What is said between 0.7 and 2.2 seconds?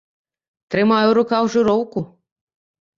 Трымаю ў руках жыроўку.